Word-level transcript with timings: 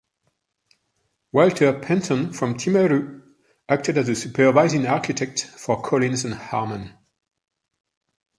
Walter 1.31 1.73
Panton 1.79 2.33
from 2.33 2.55
Timaru 2.57 3.21
acted 3.69 3.99
as 3.99 4.07
the 4.07 4.15
supervising 4.15 4.87
architect 4.87 5.43
for 5.43 5.79
Collins 5.79 6.25
and 6.25 6.33
Harman. 6.33 6.97